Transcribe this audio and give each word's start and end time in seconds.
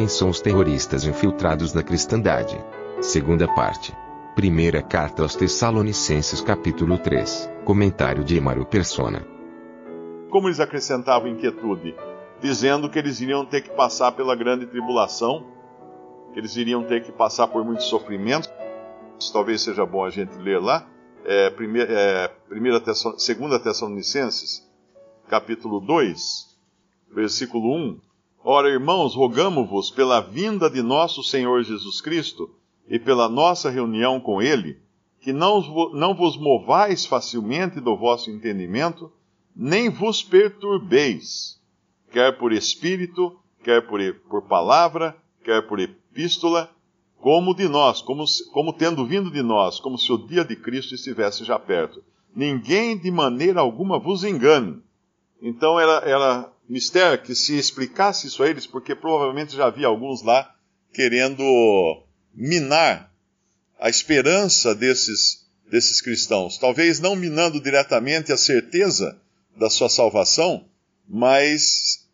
Quem 0.00 0.08
são 0.08 0.30
os 0.30 0.40
terroristas 0.40 1.04
infiltrados 1.04 1.74
da 1.74 1.82
cristandade? 1.82 2.58
Segunda 3.02 3.46
parte. 3.46 3.94
Primeira 4.34 4.80
carta 4.82 5.20
aos 5.20 5.36
Tessalonicenses 5.36 6.40
capítulo 6.40 6.96
3. 6.96 7.50
Comentário 7.66 8.24
de 8.24 8.34
Emaro 8.34 8.64
Persona. 8.64 9.26
Como 10.30 10.48
eles 10.48 10.58
acrescentavam 10.58 11.28
inquietude? 11.28 11.94
Dizendo 12.40 12.88
que 12.88 12.98
eles 12.98 13.20
iriam 13.20 13.44
ter 13.44 13.60
que 13.60 13.68
passar 13.68 14.12
pela 14.12 14.34
grande 14.34 14.64
tribulação, 14.64 15.44
que 16.32 16.38
eles 16.38 16.56
iriam 16.56 16.82
ter 16.82 17.04
que 17.04 17.12
passar 17.12 17.48
por 17.48 17.62
muito 17.62 17.82
sofrimento. 17.82 18.48
Talvez 19.34 19.60
seja 19.60 19.84
bom 19.84 20.02
a 20.02 20.08
gente 20.08 20.34
ler 20.38 20.62
lá. 20.62 20.88
É, 21.26 21.50
primeira, 21.50 21.92
é, 21.92 22.28
primeira 22.48 22.82
segunda 23.18 23.60
Tessalonicenses, 23.60 24.66
capítulo 25.28 25.78
2, 25.78 26.56
versículo 27.14 27.76
1. 27.76 28.09
Ora, 28.42 28.70
irmãos, 28.70 29.14
rogamo-vos 29.14 29.90
pela 29.90 30.20
vinda 30.20 30.70
de 30.70 30.80
nosso 30.80 31.22
Senhor 31.22 31.62
Jesus 31.62 32.00
Cristo 32.00 32.50
e 32.88 32.98
pela 32.98 33.28
nossa 33.28 33.68
reunião 33.68 34.18
com 34.18 34.40
Ele, 34.40 34.78
que 35.20 35.30
não, 35.30 35.60
não 35.92 36.14
vos 36.14 36.38
movais 36.38 37.04
facilmente 37.04 37.78
do 37.80 37.94
vosso 37.94 38.30
entendimento, 38.30 39.12
nem 39.54 39.90
vos 39.90 40.22
perturbeis, 40.22 41.60
quer 42.10 42.38
por 42.38 42.50
espírito, 42.50 43.38
quer 43.62 43.86
por, 43.86 44.00
por 44.30 44.42
palavra, 44.42 45.14
quer 45.44 45.66
por 45.68 45.78
epístola, 45.78 46.70
como 47.18 47.54
de 47.54 47.68
nós, 47.68 48.00
como, 48.00 48.24
como 48.52 48.72
tendo 48.72 49.04
vindo 49.06 49.30
de 49.30 49.42
nós, 49.42 49.78
como 49.78 49.98
se 49.98 50.10
o 50.10 50.16
dia 50.16 50.46
de 50.46 50.56
Cristo 50.56 50.94
estivesse 50.94 51.44
já 51.44 51.58
perto. 51.58 52.02
Ninguém 52.34 52.96
de 52.96 53.10
maneira 53.10 53.60
alguma 53.60 53.98
vos 53.98 54.24
engane. 54.24 54.80
Então 55.42 55.78
era, 55.78 56.08
era 56.08 56.50
mistério 56.70 57.22
que 57.22 57.34
se 57.34 57.58
explicasse 57.58 58.28
isso 58.28 58.42
a 58.42 58.48
eles, 58.48 58.66
porque 58.66 58.94
provavelmente 58.94 59.56
já 59.56 59.66
havia 59.66 59.88
alguns 59.88 60.22
lá 60.22 60.54
querendo 60.92 61.42
minar 62.34 63.12
a 63.78 63.88
esperança 63.88 64.74
desses, 64.74 65.46
desses 65.68 66.00
cristãos. 66.00 66.58
Talvez 66.58 67.00
não 67.00 67.16
minando 67.16 67.60
diretamente 67.60 68.32
a 68.32 68.36
certeza 68.36 69.20
da 69.56 69.68
sua 69.68 69.88
salvação, 69.88 70.64
mas 71.08 72.06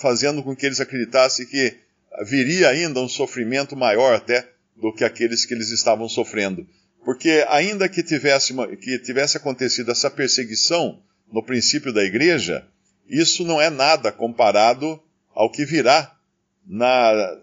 fazendo 0.00 0.42
com 0.42 0.54
que 0.54 0.66
eles 0.66 0.80
acreditassem 0.80 1.46
que 1.46 1.78
viria 2.26 2.68
ainda 2.68 3.00
um 3.00 3.08
sofrimento 3.08 3.74
maior 3.74 4.14
até 4.14 4.50
do 4.76 4.92
que 4.92 5.04
aqueles 5.04 5.46
que 5.46 5.54
eles 5.54 5.70
estavam 5.70 6.08
sofrendo. 6.08 6.66
Porque 7.04 7.44
ainda 7.48 7.88
que 7.88 8.02
tivesse, 8.02 8.52
que 8.82 8.98
tivesse 8.98 9.38
acontecido 9.38 9.90
essa 9.90 10.10
perseguição 10.10 11.02
no 11.32 11.42
princípio 11.42 11.92
da 11.92 12.04
igreja, 12.04 12.66
isso 13.08 13.44
não 13.44 13.60
é 13.60 13.70
nada 13.70 14.12
comparado 14.12 15.00
ao 15.34 15.50
que 15.50 15.64
virá 15.64 16.14
na, 16.66 17.40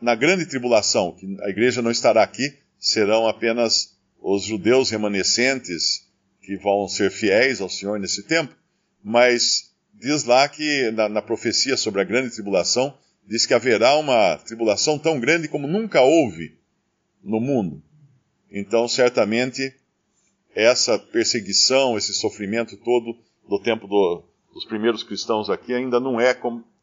na 0.00 0.14
grande 0.14 0.46
tribulação, 0.46 1.12
que 1.12 1.36
a 1.42 1.48
igreja 1.48 1.82
não 1.82 1.90
estará 1.90 2.22
aqui, 2.22 2.56
serão 2.78 3.26
apenas 3.26 3.96
os 4.20 4.44
judeus 4.44 4.90
remanescentes 4.90 6.06
que 6.42 6.56
vão 6.56 6.88
ser 6.88 7.10
fiéis 7.10 7.60
ao 7.60 7.68
Senhor 7.68 7.98
nesse 7.98 8.22
tempo, 8.22 8.54
mas 9.02 9.72
diz 9.94 10.24
lá 10.24 10.48
que 10.48 10.90
na, 10.92 11.08
na 11.08 11.22
profecia 11.22 11.76
sobre 11.76 12.00
a 12.00 12.04
grande 12.04 12.30
tribulação, 12.30 12.96
diz 13.26 13.44
que 13.44 13.52
haverá 13.52 13.96
uma 13.96 14.38
tribulação 14.38 14.98
tão 14.98 15.20
grande 15.20 15.48
como 15.48 15.66
nunca 15.66 16.00
houve 16.00 16.56
no 17.22 17.40
mundo. 17.40 17.82
Então, 18.50 18.88
certamente, 18.88 19.74
essa 20.54 20.98
perseguição, 20.98 21.98
esse 21.98 22.14
sofrimento 22.14 22.76
todo 22.76 23.18
do 23.46 23.60
tempo 23.60 23.86
do, 23.86 24.24
dos 24.58 24.64
primeiros 24.64 25.04
cristãos 25.04 25.48
aqui 25.48 25.72
ainda 25.72 26.00
não 26.00 26.20
é, 26.20 26.36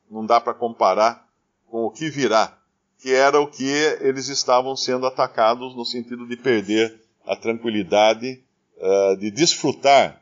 não 0.10 0.26
dá 0.26 0.40
para 0.40 0.54
comparar 0.54 1.28
com 1.70 1.84
o 1.84 1.92
que 1.92 2.10
virá, 2.10 2.58
que 2.98 3.14
era 3.14 3.38
o 3.42 3.48
que 3.48 3.68
eles 4.00 4.30
estavam 4.30 4.78
sendo 4.78 5.06
atacados 5.06 5.76
no 5.76 5.84
sentido 5.84 6.26
de 6.26 6.38
perder 6.38 7.02
a 7.28 7.36
tranquilidade, 7.36 8.42
uh, 8.78 9.18
de 9.18 9.30
desfrutar 9.30 10.22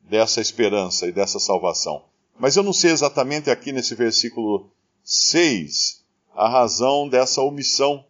dessa 0.00 0.40
esperança 0.40 1.06
e 1.06 1.12
dessa 1.12 1.38
salvação. 1.38 2.04
Mas 2.38 2.56
eu 2.56 2.62
não 2.62 2.72
sei 2.72 2.90
exatamente 2.90 3.50
aqui 3.50 3.70
nesse 3.70 3.94
versículo 3.94 4.70
6 5.04 6.02
a 6.34 6.48
razão 6.48 7.06
dessa 7.06 7.42
omissão 7.42 8.02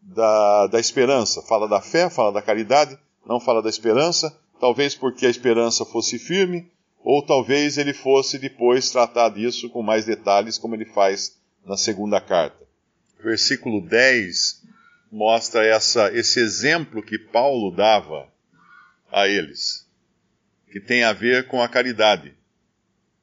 da, 0.00 0.68
da 0.68 0.78
esperança. 0.78 1.42
Fala 1.42 1.66
da 1.66 1.80
fé, 1.80 2.08
fala 2.08 2.30
da 2.30 2.42
caridade, 2.42 2.96
não 3.26 3.40
fala 3.40 3.60
da 3.60 3.68
esperança, 3.68 4.38
talvez 4.60 4.94
porque 4.94 5.26
a 5.26 5.30
esperança 5.30 5.84
fosse 5.84 6.20
firme, 6.20 6.70
ou 7.02 7.24
talvez 7.24 7.78
ele 7.78 7.94
fosse 7.94 8.38
depois 8.38 8.90
tratar 8.90 9.30
disso 9.30 9.68
com 9.70 9.82
mais 9.82 10.04
detalhes, 10.04 10.58
como 10.58 10.74
ele 10.74 10.84
faz 10.84 11.38
na 11.64 11.76
segunda 11.76 12.20
carta. 12.20 12.66
Versículo 13.22 13.80
10 13.80 14.62
mostra 15.10 15.64
essa, 15.64 16.12
esse 16.12 16.38
exemplo 16.40 17.02
que 17.02 17.18
Paulo 17.18 17.74
dava 17.74 18.28
a 19.10 19.26
eles, 19.26 19.88
que 20.70 20.80
tem 20.80 21.02
a 21.02 21.12
ver 21.12 21.48
com 21.48 21.60
a 21.60 21.68
caridade. 21.68 22.34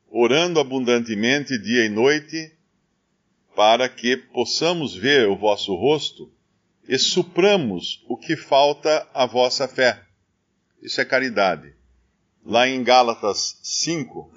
Orando 0.10 0.60
abundantemente 0.60 1.58
dia 1.58 1.86
e 1.86 1.90
noite, 1.90 2.52
para 3.56 3.90
que 3.90 4.18
possamos 4.18 4.96
ver 4.96 5.28
o 5.28 5.36
vosso 5.36 5.74
rosto 5.76 6.32
e 6.88 6.98
supramos 6.98 8.04
o 8.08 8.16
que 8.16 8.36
falta 8.36 9.08
à 9.14 9.26
vossa 9.26 9.68
fé. 9.68 10.04
Isso 10.82 11.02
é 11.02 11.06
caridade. 11.06 11.77
Lá 12.50 12.66
em 12.66 12.82
Gálatas 12.82 13.60
5, 13.62 14.32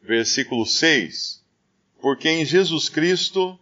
versículo 0.00 0.64
6, 0.64 1.44
porque 2.00 2.26
em 2.26 2.42
Jesus 2.42 2.88
Cristo 2.88 3.60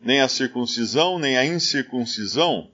nem 0.00 0.22
a 0.22 0.28
circuncisão 0.28 1.18
nem 1.18 1.36
a 1.36 1.44
incircuncisão 1.44 2.70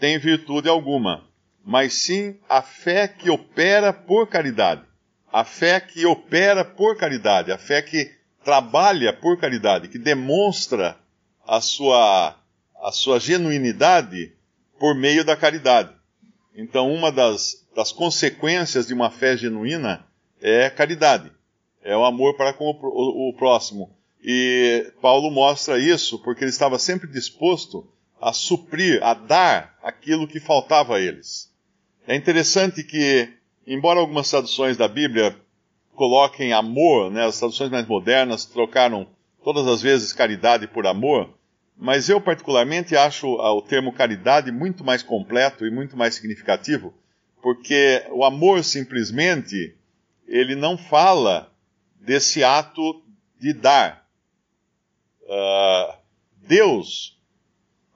tem 0.00 0.18
virtude 0.18 0.70
alguma, 0.70 1.28
mas 1.62 1.92
sim 1.92 2.38
a 2.48 2.62
fé 2.62 3.06
que 3.06 3.28
opera 3.28 3.92
por 3.92 4.26
caridade. 4.26 4.82
A 5.30 5.44
fé 5.44 5.78
que 5.80 6.06
opera 6.06 6.64
por 6.64 6.96
caridade, 6.96 7.52
a 7.52 7.58
fé 7.58 7.82
que 7.82 8.10
trabalha 8.42 9.12
por 9.12 9.38
caridade, 9.38 9.88
que 9.88 9.98
demonstra 9.98 10.98
a 11.46 11.60
sua, 11.60 12.34
a 12.82 12.90
sua 12.90 13.20
genuinidade 13.20 14.32
por 14.78 14.94
meio 14.94 15.26
da 15.26 15.36
caridade. 15.36 15.93
Então, 16.54 16.92
uma 16.92 17.10
das, 17.10 17.66
das 17.74 17.90
consequências 17.90 18.86
de 18.86 18.94
uma 18.94 19.10
fé 19.10 19.36
genuína 19.36 20.06
é 20.40 20.70
caridade, 20.70 21.32
é 21.82 21.96
o 21.96 22.04
amor 22.04 22.36
para 22.36 22.52
com 22.52 22.66
o, 22.66 22.70
o, 22.70 23.30
o 23.30 23.32
próximo. 23.34 23.90
E 24.22 24.90
Paulo 25.02 25.30
mostra 25.30 25.78
isso 25.78 26.18
porque 26.20 26.44
ele 26.44 26.50
estava 26.50 26.78
sempre 26.78 27.10
disposto 27.10 27.86
a 28.20 28.32
suprir, 28.32 29.02
a 29.02 29.12
dar 29.12 29.76
aquilo 29.82 30.26
que 30.26 30.40
faltava 30.40 30.96
a 30.96 31.00
eles. 31.00 31.52
É 32.06 32.14
interessante 32.14 32.82
que, 32.82 33.28
embora 33.66 34.00
algumas 34.00 34.30
traduções 34.30 34.76
da 34.76 34.88
Bíblia 34.88 35.36
coloquem 35.94 36.52
amor, 36.52 37.10
né? 37.10 37.24
As 37.24 37.38
traduções 37.38 37.70
mais 37.70 37.86
modernas 37.86 38.46
trocaram 38.46 39.06
todas 39.42 39.66
as 39.66 39.82
vezes 39.82 40.12
caridade 40.12 40.66
por 40.66 40.86
amor, 40.86 41.30
mas 41.76 42.08
eu 42.08 42.20
particularmente 42.20 42.96
acho 42.96 43.26
o 43.26 43.62
termo 43.62 43.92
caridade 43.92 44.52
muito 44.52 44.84
mais 44.84 45.02
completo 45.02 45.66
e 45.66 45.70
muito 45.70 45.96
mais 45.96 46.14
significativo, 46.14 46.94
porque 47.42 48.04
o 48.10 48.24
amor 48.24 48.62
simplesmente 48.64 49.76
ele 50.26 50.54
não 50.54 50.78
fala 50.78 51.52
desse 52.00 52.42
ato 52.44 53.02
de 53.38 53.52
dar. 53.52 54.06
Uh, 55.22 55.94
Deus 56.36 57.18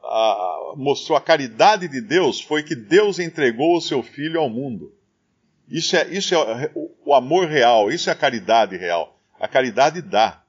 uh, 0.02 0.76
mostrou 0.76 1.16
a 1.16 1.20
caridade 1.20 1.88
de 1.88 2.00
Deus 2.00 2.40
foi 2.40 2.62
que 2.62 2.74
Deus 2.74 3.18
entregou 3.18 3.76
o 3.76 3.80
seu 3.80 4.02
filho 4.02 4.40
ao 4.40 4.48
mundo. 4.48 4.94
Isso 5.68 5.96
é, 5.96 6.08
isso 6.08 6.34
é 6.34 6.70
o 7.04 7.14
amor 7.14 7.46
real, 7.46 7.90
isso 7.90 8.08
é 8.08 8.12
a 8.12 8.16
caridade 8.16 8.76
real. 8.76 9.18
A 9.38 9.46
caridade 9.46 10.00
dá. 10.00 10.42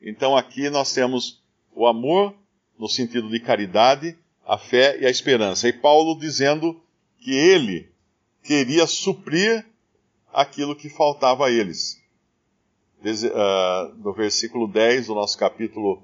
Então 0.00 0.36
aqui 0.36 0.68
nós 0.68 0.92
temos 0.92 1.42
o 1.74 1.86
amor 1.86 2.34
no 2.78 2.88
sentido 2.88 3.28
de 3.28 3.40
caridade, 3.40 4.16
a 4.46 4.56
fé 4.56 4.98
e 5.00 5.06
a 5.06 5.10
esperança. 5.10 5.68
E 5.68 5.72
Paulo 5.72 6.18
dizendo 6.18 6.80
que 7.18 7.32
ele 7.32 7.90
queria 8.42 8.86
suprir 8.86 9.66
aquilo 10.32 10.76
que 10.76 10.88
faltava 10.88 11.46
a 11.46 11.50
eles. 11.50 12.00
uh, 13.02 13.94
no 13.96 14.12
versículo 14.12 14.68
10 14.68 15.08
do 15.08 15.14
nosso 15.14 15.36
capítulo 15.36 16.02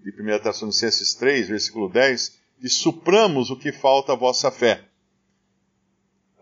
de 0.00 0.10
1 0.10 0.38
Tessalonicenses 0.42 1.14
3, 1.14 1.48
versículo 1.48 1.88
10, 1.88 2.38
e 2.62 2.68
supramos 2.68 3.50
o 3.50 3.56
que 3.56 3.72
falta 3.72 4.12
à 4.12 4.16
vossa 4.16 4.50
fé. 4.50 4.84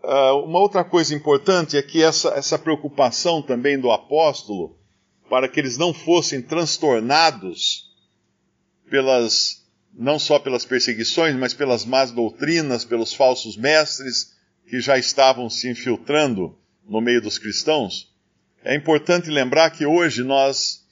Uh, 0.03 0.45
uma 0.45 0.59
outra 0.59 0.83
coisa 0.83 1.15
importante 1.15 1.75
é 1.75 1.81
que 1.81 2.03
essa, 2.03 2.29
essa 2.29 2.59
preocupação 2.59 3.41
também 3.41 3.79
do 3.79 3.91
apóstolo, 3.91 4.77
para 5.27 5.49
que 5.49 5.59
eles 5.59 5.77
não 5.77 5.93
fossem 5.93 6.41
transtornados 6.41 7.91
pelas, 8.89 9.64
não 9.97 10.19
só 10.19 10.37
pelas 10.37 10.65
perseguições, 10.65 11.35
mas 11.35 11.53
pelas 11.53 11.85
más 11.85 12.11
doutrinas, 12.11 12.83
pelos 12.83 13.13
falsos 13.13 13.55
mestres 13.55 14.33
que 14.67 14.79
já 14.79 14.97
estavam 14.97 15.49
se 15.49 15.69
infiltrando 15.69 16.57
no 16.87 16.99
meio 16.99 17.21
dos 17.21 17.37
cristãos. 17.37 18.13
É 18.63 18.75
importante 18.75 19.29
lembrar 19.29 19.69
que 19.69 19.85
hoje 19.85 20.23
nós 20.23 20.83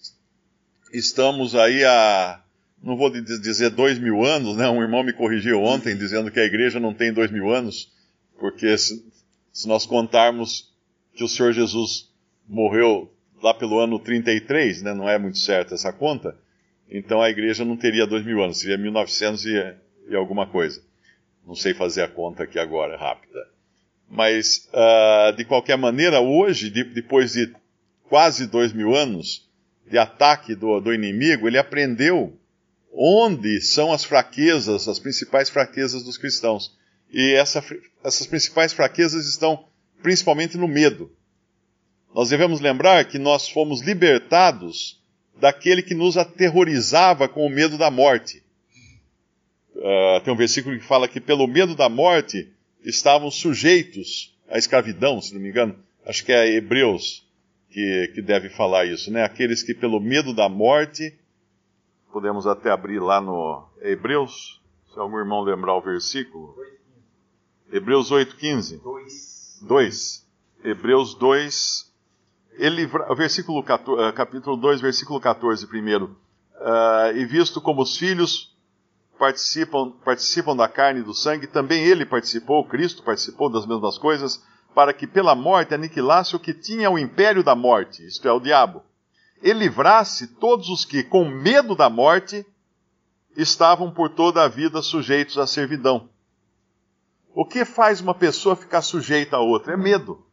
estamos 0.94 1.56
aí 1.56 1.84
a 1.84 2.40
não 2.82 2.98
vou 2.98 3.10
dizer 3.10 3.70
dois 3.70 3.98
mil 3.98 4.26
anos, 4.26 4.58
né? 4.58 4.70
Um 4.70 4.82
irmão 4.82 5.04
me 5.04 5.14
corrigiu 5.14 5.62
ontem 5.64 5.96
dizendo 5.96 6.30
que 6.30 6.40
a 6.40 6.46
igreja 6.46 6.82
não 6.82 6.94
tem 6.94 7.14
dois 7.14 7.32
mil 7.32 7.50
anos, 7.50 7.92
porque 8.38 8.78
se, 8.78 9.04
se 9.54 9.68
nós 9.68 9.86
contarmos 9.86 10.70
que 11.14 11.24
o 11.24 11.28
Senhor 11.28 11.54
Jesus 11.54 12.10
morreu 12.48 13.10
lá 13.42 13.54
pelo 13.54 13.80
ano 13.80 13.98
33, 14.00 14.82
né? 14.82 14.94
Não 14.94 15.08
é 15.08 15.18
muito 15.18 15.38
certa 15.38 15.76
essa 15.76 15.94
conta. 15.94 16.38
Então 16.90 17.22
a 17.22 17.30
igreja 17.30 17.66
não 17.66 17.78
teria 17.78 18.06
dois 18.06 18.26
mil 18.26 18.44
anos, 18.44 18.60
seria 18.60 18.78
1900 18.78 19.46
e, 19.46 19.76
e 20.10 20.16
alguma 20.16 20.48
coisa. 20.48 20.82
Não 21.46 21.56
sei 21.56 21.74
fazer 21.74 22.04
a 22.04 22.08
conta 22.08 22.44
aqui 22.44 22.58
agora, 22.58 22.98
rápida. 22.98 23.48
Mas, 24.10 24.70
uh, 24.72 25.36
de 25.36 25.44
qualquer 25.44 25.78
maneira, 25.78 26.22
hoje, 26.22 26.70
de, 26.70 26.84
depois 26.84 27.34
de 27.34 27.54
quase 28.08 28.46
dois 28.48 28.72
mil 28.72 28.96
anos 28.96 29.50
de 29.90 29.98
ataque 29.98 30.56
do, 30.56 30.80
do 30.80 30.94
inimigo, 30.94 31.48
ele 31.48 31.58
aprendeu 31.58 32.38
onde 32.94 33.60
são 33.60 33.92
as 33.92 34.04
fraquezas, 34.04 34.88
as 34.88 35.00
principais 35.00 35.50
fraquezas 35.50 36.04
dos 36.04 36.18
cristãos. 36.18 36.78
E 37.12 37.34
essa, 37.34 37.64
essas 38.04 38.28
principais 38.28 38.72
fraquezas 38.72 39.28
estão 39.28 39.66
principalmente 40.02 40.58
no 40.58 40.68
medo. 40.68 41.12
Nós 42.14 42.30
devemos 42.30 42.60
lembrar 42.60 43.06
que 43.06 43.18
nós 43.18 43.50
fomos 43.50 43.82
libertados 43.82 45.03
daquele 45.40 45.82
que 45.82 45.94
nos 45.94 46.18
aterrorizava 46.18 47.28
com 47.28 47.46
o 47.46 47.50
medo 47.50 47.78
da 47.78 47.90
morte. 47.90 48.42
Uh, 49.76 50.22
tem 50.24 50.34
um 50.34 50.38
versículo 50.38 50.78
que 50.78 50.86
fala 50.86 51.08
que 51.08 51.20
pelo 51.20 51.48
medo 51.48 51.76
da 51.76 51.90
morte 51.90 52.50
estavam 52.84 53.30
sujeitos 53.32 54.36
à 54.50 54.58
escravidão, 54.58 55.22
se 55.22 55.34
não 55.34 55.42
me 55.42 55.50
engano. 55.50 55.76
Acho 56.06 56.24
que 56.24 56.32
é 56.32 56.48
Hebreus 56.48 57.26
que, 57.70 58.12
que 58.14 58.22
deve 58.22 58.50
falar 58.50 58.86
isso, 58.86 59.12
né? 59.12 59.24
Aqueles 59.24 59.64
que 59.64 59.74
pelo 59.74 60.00
medo 60.00 60.34
da 60.34 60.48
morte 60.48 61.18
Podemos 62.14 62.46
até 62.46 62.70
abrir 62.70 63.00
lá 63.00 63.20
no 63.20 63.68
Hebreus, 63.82 64.62
se 64.94 65.00
algum 65.00 65.18
irmão 65.18 65.42
lembrar 65.42 65.76
o 65.76 65.82
versículo. 65.82 66.56
Hebreus 67.72 68.12
8,15. 68.12 68.80
2. 69.64 70.28
Hebreus 70.64 71.16
2. 71.16 71.92
Ele, 72.56 72.90
versículo 73.16 73.64
14, 73.64 74.02
eh, 74.02 74.12
capítulo 74.12 74.56
2, 74.58 74.82
versículo 74.82 75.20
14, 75.20 75.68
primeiro. 75.68 76.16
Uh, 76.56 77.18
e 77.18 77.26
visto 77.26 77.60
como 77.60 77.82
os 77.82 77.98
filhos 77.98 78.56
participam, 79.20 79.92
participam 80.06 80.56
da 80.56 80.68
carne 80.68 81.02
e 81.02 81.04
do 81.04 81.14
sangue, 81.14 81.48
também 81.48 81.84
ele 81.84 82.06
participou, 82.06 82.66
Cristo 82.66 83.04
participou 83.04 83.50
das 83.50 83.66
mesmas 83.66 83.98
coisas, 83.98 84.42
para 84.74 84.94
que 84.94 85.06
pela 85.06 85.36
morte 85.36 85.74
aniquilasse 85.74 86.36
o 86.36 86.40
que 86.40 86.54
tinha 86.54 86.90
o 86.90 86.98
império 86.98 87.44
da 87.44 87.56
morte, 87.56 88.06
isto 88.06 88.28
é, 88.28 88.32
o 88.32 88.40
diabo 88.40 88.84
e 89.44 89.52
livrasse 89.52 90.26
todos 90.26 90.70
os 90.70 90.86
que, 90.86 91.04
com 91.04 91.26
medo 91.26 91.76
da 91.76 91.90
morte, 91.90 92.46
estavam 93.36 93.92
por 93.92 94.10
toda 94.10 94.42
a 94.42 94.48
vida 94.48 94.82
sujeitos 94.82 95.38
à 95.38 95.46
servidão. 95.46 96.10
O 97.36 97.46
que 97.46 97.66
faz 97.66 98.00
uma 98.00 98.16
pessoa 98.16 98.56
ficar 98.56 98.82
sujeita 98.82 99.36
a 99.36 99.42
outra? 99.42 99.74
É 99.74 99.78
medo. 99.78 100.26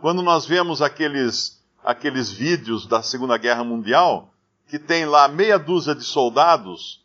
Quando 0.00 0.22
nós 0.22 0.46
vemos 0.46 0.80
aqueles, 0.80 1.62
aqueles 1.84 2.30
vídeos 2.30 2.86
da 2.86 3.02
Segunda 3.02 3.36
Guerra 3.36 3.62
Mundial, 3.62 4.32
que 4.66 4.78
tem 4.78 5.04
lá 5.04 5.28
meia 5.28 5.58
dúzia 5.58 5.94
de 5.94 6.04
soldados 6.04 7.00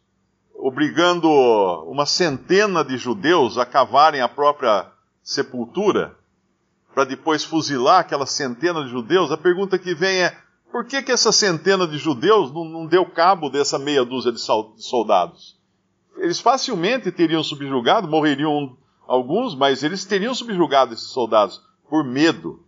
obrigando 0.58 1.30
uma 1.88 2.06
centena 2.06 2.84
de 2.84 2.98
judeus 2.98 3.58
a 3.58 3.66
cavarem 3.66 4.22
a 4.22 4.30
própria 4.30 4.88
sepultura, 5.22 6.16
para 6.94 7.04
depois 7.04 7.44
fuzilar 7.44 8.00
aquela 8.00 8.26
centena 8.26 8.84
de 8.84 8.90
judeus, 8.90 9.32
a 9.32 9.38
pergunta 9.38 9.78
que 9.78 9.94
vem 9.94 10.24
é: 10.24 10.38
por 10.72 10.86
que, 10.86 11.02
que 11.02 11.12
essa 11.12 11.32
centena 11.32 11.86
de 11.86 11.98
judeus 11.98 12.52
não, 12.54 12.64
não 12.64 12.86
deu 12.86 13.06
cabo 13.06 13.50
dessa 13.50 13.78
meia 13.78 14.06
dúzia 14.06 14.32
de 14.32 14.40
soldados? 14.40 15.60
Eles 16.18 16.40
facilmente 16.40 17.12
teriam 17.12 17.44
subjugado, 17.44 18.08
morreriam 18.08 18.78
alguns, 19.06 19.54
mas 19.54 19.84
eles 19.84 20.06
teriam 20.06 20.34
subjugado 20.34 20.94
esses 20.94 21.10
soldados 21.10 21.62
por 21.90 22.04
medo. 22.06 22.65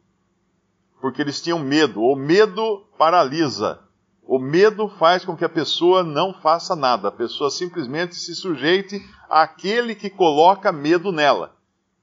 Porque 0.99 1.21
eles 1.21 1.41
tinham 1.41 1.59
medo. 1.59 2.01
O 2.01 2.15
medo 2.15 2.85
paralisa. 2.97 3.79
O 4.23 4.39
medo 4.39 4.89
faz 4.99 5.23
com 5.23 5.37
que 5.37 5.45
a 5.45 5.49
pessoa 5.49 6.03
não 6.03 6.33
faça 6.33 6.75
nada. 6.75 7.07
A 7.07 7.11
pessoa 7.11 7.49
simplesmente 7.49 8.15
se 8.15 8.35
sujeite 8.35 9.01
àquele 9.29 9.95
que 9.95 10.09
coloca 10.09 10.71
medo 10.71 11.11
nela. 11.11 11.55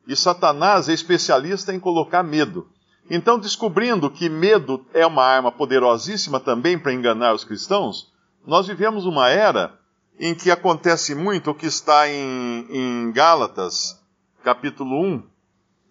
E 0.06 0.14
Satanás 0.14 0.88
é 0.88 0.92
especialista 0.92 1.74
em 1.74 1.80
colocar 1.80 2.22
medo. 2.22 2.68
Então, 3.10 3.38
descobrindo 3.38 4.10
que 4.10 4.28
medo 4.28 4.84
é 4.94 5.06
uma 5.06 5.24
arma 5.24 5.52
poderosíssima 5.52 6.40
também 6.40 6.78
para 6.78 6.92
enganar 6.92 7.34
os 7.34 7.44
cristãos, 7.44 8.12
nós 8.46 8.66
vivemos 8.66 9.04
uma 9.04 9.28
era 9.28 9.78
em 10.18 10.34
que 10.34 10.50
acontece 10.50 11.14
muito 11.14 11.50
o 11.50 11.54
que 11.54 11.66
está 11.66 12.08
em, 12.08 12.66
em 12.70 13.12
Gálatas, 13.12 14.00
capítulo 14.42 15.02
1, 15.02 15.22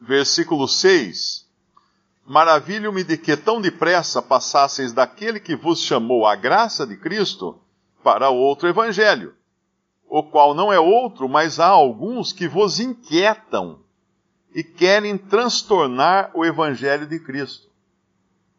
versículo 0.02 0.68
6. 0.68 1.43
Maravilho-me 2.26 3.04
de 3.04 3.18
que 3.18 3.36
tão 3.36 3.62
depressa 3.62 4.22
passasseis 4.22 4.94
daquele 4.94 5.40
que 5.40 5.56
vos 5.56 5.82
chamou 5.82 6.26
a 6.26 6.36
graça 6.36 6.88
de 6.88 6.96
Cristo 6.96 7.60
para 8.04 8.30
outro 8.30 8.68
evangelho, 8.68 9.34
o 10.08 10.24
qual 10.24 10.54
não 10.54 10.72
é 10.72 10.80
outro, 10.80 11.28
mas 11.28 11.60
há 11.60 11.68
alguns 11.68 12.32
que 12.32 12.48
vos 12.48 12.80
inquietam 12.80 13.84
e 14.54 14.64
querem 14.64 15.18
transtornar 15.18 16.32
o 16.34 16.46
Evangelho 16.46 17.08
de 17.08 17.20
Cristo. 17.20 17.68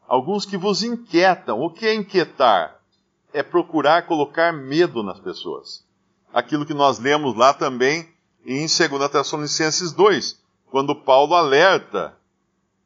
Alguns 0.06 0.44
que 0.44 0.56
vos 0.56 0.82
inquietam. 0.82 1.60
O 1.60 1.70
que 1.70 1.86
é 1.86 1.94
inquietar? 1.94 2.80
É 3.32 3.42
procurar 3.42 4.06
colocar 4.06 4.52
medo 4.52 5.02
nas 5.02 5.20
pessoas. 5.20 5.84
Aquilo 6.32 6.66
que 6.66 6.74
nós 6.74 6.98
lemos 6.98 7.36
lá 7.36 7.54
também 7.54 8.08
em 8.44 8.66
2 8.66 9.10
Tessalonicenses 9.10 9.92
2, 9.92 10.40
quando 10.70 10.94
Paulo 10.94 11.34
alerta 11.34 12.16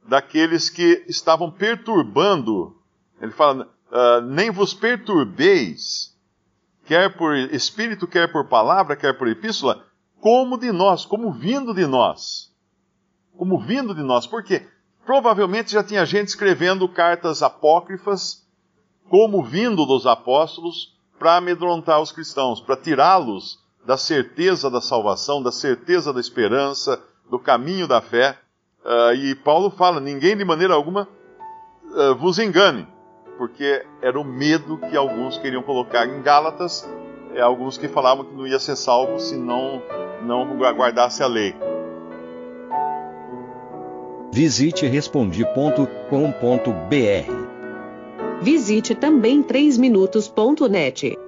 daqueles 0.09 0.69
que 0.69 1.05
estavam 1.07 1.51
perturbando. 1.51 2.77
Ele 3.21 3.33
fala: 3.33 3.69
uh, 3.93 4.21
nem 4.23 4.51
vos 4.51 4.75
perturbeis, 4.75 6.17
quer 6.85 7.17
por 7.17 7.37
espírito, 7.37 8.09
quer 8.09 8.33
por 8.33 8.49
palavra, 8.49 8.97
quer 8.97 9.17
por 9.17 9.29
epístola, 9.29 9.87
como 10.21 10.59
de 10.59 10.73
nós, 10.73 11.05
como 11.05 11.33
vindo 11.33 11.73
de 11.73 11.87
nós 11.87 12.49
como 13.39 13.61
vindo 13.61 13.95
de 13.95 14.03
nós. 14.03 14.27
Por 14.27 14.43
quê? 14.43 14.67
Provavelmente 15.07 15.73
já 15.73 15.83
tinha 15.83 16.05
gente 16.05 16.29
escrevendo 16.29 16.89
cartas 16.89 17.41
apócrifas, 17.41 18.45
como 19.09 19.43
vindo 19.43 19.87
dos 19.87 20.07
apóstolos, 20.07 20.99
para 21.19 21.37
amedrontar 21.37 22.01
os 22.01 22.13
cristãos, 22.13 22.61
para 22.61 22.77
tirá-los 22.77 23.59
da 23.87 23.97
certeza 23.97 24.69
da 24.69 24.81
salvação, 24.81 25.43
da 25.43 25.53
certeza 25.53 26.13
da 26.13 26.21
esperança, 26.21 27.03
do 27.31 27.39
caminho 27.39 27.89
da 27.89 28.03
fé. 28.03 28.39
Uh, 28.89 29.13
e 29.13 29.35
Paulo 29.35 29.69
fala: 29.69 30.01
ninguém 30.01 30.35
de 30.35 30.47
maneira 30.47 30.73
alguma 30.73 31.07
uh, 31.93 32.15
vos 32.15 32.39
engane, 32.39 32.89
porque 33.37 33.85
era 34.01 34.19
o 34.19 34.25
medo 34.25 34.79
que 34.79 34.97
alguns 34.97 35.37
queriam 35.37 35.63
colocar 35.63 36.07
em 36.07 36.23
Gálatas, 36.23 36.89
é, 37.35 37.43
alguns 37.43 37.77
que 37.77 37.87
falavam 37.87 38.25
que 38.25 38.35
não 38.35 38.47
ia 38.47 38.59
ser 38.59 38.77
salvo 38.77 39.21
se 39.21 39.37
não, 39.37 39.83
não 40.23 40.57
guardasse 40.57 41.23
a 41.23 41.27
lei. 41.27 41.55
Visite 44.33 44.87
respondi.com.br. 44.87 45.99
Visite 48.41 48.95
também 48.95 49.43
3minutos.net. 49.43 51.28